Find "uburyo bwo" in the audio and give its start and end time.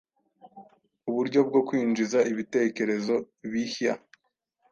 1.09-1.61